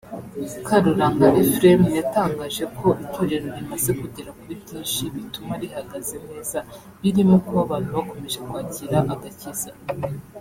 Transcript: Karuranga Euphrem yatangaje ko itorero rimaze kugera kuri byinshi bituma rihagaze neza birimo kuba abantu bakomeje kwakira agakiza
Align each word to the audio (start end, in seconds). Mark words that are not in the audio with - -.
Karuranga 0.67 1.25
Euphrem 1.39 1.81
yatangaje 1.97 2.63
ko 2.77 2.87
itorero 3.03 3.47
rimaze 3.55 3.91
kugera 4.01 4.29
kuri 4.39 4.53
byinshi 4.61 5.01
bituma 5.15 5.53
rihagaze 5.61 6.15
neza 6.29 6.57
birimo 7.01 7.35
kuba 7.45 7.59
abantu 7.65 7.89
bakomeje 7.97 8.39
kwakira 8.47 8.95
agakiza 9.13 9.69